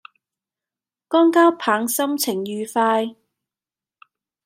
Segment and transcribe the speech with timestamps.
[1.11, 3.15] 江交棒心情愉快